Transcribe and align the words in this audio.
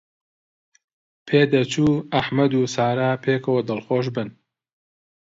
پێدەچوو 1.27 1.91
ئەحمەد 2.13 2.51
و 2.55 2.63
سارا 2.75 3.11
پێکەوە 3.23 3.61
دڵخۆش 3.69 4.05
بن. 4.15 4.29